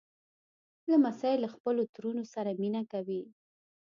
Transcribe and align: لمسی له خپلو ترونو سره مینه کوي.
لمسی 0.89 1.35
له 1.43 1.47
خپلو 1.55 1.81
ترونو 1.95 2.23
سره 2.33 2.49
مینه 2.61 2.81
کوي. 2.91 3.21